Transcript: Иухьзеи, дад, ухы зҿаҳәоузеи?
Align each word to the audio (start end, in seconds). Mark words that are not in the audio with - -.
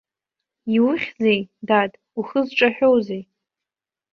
Иухьзеи, 0.75 1.39
дад, 1.67 1.91
ухы 2.19 2.39
зҿаҳәоузеи? 2.47 3.23